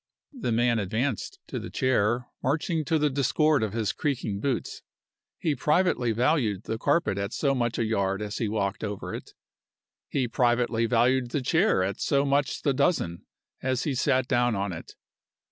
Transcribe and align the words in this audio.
The 0.33 0.51
man 0.51 0.79
advanced 0.79 1.37
to 1.45 1.59
the 1.59 1.69
chair, 1.69 2.25
marching 2.41 2.83
to 2.85 2.97
the 2.97 3.11
discord 3.11 3.61
of 3.61 3.73
his 3.73 3.91
creaking 3.93 4.39
boots. 4.39 4.81
He 5.37 5.53
privately 5.53 6.11
valued 6.11 6.63
the 6.63 6.79
carpet 6.79 7.19
at 7.19 7.33
so 7.33 7.53
much 7.53 7.77
a 7.77 7.83
yard 7.85 8.19
as 8.19 8.39
he 8.39 8.49
walked 8.49 8.83
over 8.83 9.13
it. 9.13 9.35
He 10.09 10.27
privately 10.27 10.87
valued 10.87 11.29
the 11.29 11.41
chair 11.43 11.83
at 11.83 12.01
so 12.01 12.25
much 12.25 12.63
the 12.63 12.73
dozen 12.73 13.27
as 13.61 13.83
he 13.83 13.93
sat 13.93 14.27
down 14.27 14.55
on 14.55 14.73
it. 14.73 14.95